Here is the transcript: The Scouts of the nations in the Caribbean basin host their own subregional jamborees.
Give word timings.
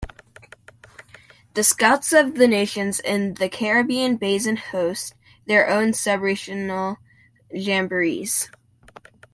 The 1.53 1.63
Scouts 1.63 2.11
of 2.11 2.33
the 2.33 2.47
nations 2.47 2.99
in 2.99 3.35
the 3.35 3.47
Caribbean 3.47 4.17
basin 4.17 4.55
host 4.57 5.13
their 5.45 5.69
own 5.69 5.91
subregional 5.91 6.97
jamborees. 7.53 8.49